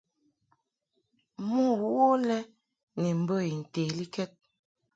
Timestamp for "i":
3.51-3.53